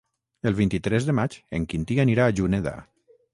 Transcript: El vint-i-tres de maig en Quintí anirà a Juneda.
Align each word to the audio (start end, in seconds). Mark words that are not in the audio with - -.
El 0.51 0.55
vint-i-tres 0.59 1.05
de 1.09 1.15
maig 1.17 1.35
en 1.59 1.67
Quintí 1.75 1.99
anirà 2.05 2.27
a 2.31 2.35
Juneda. 2.41 2.75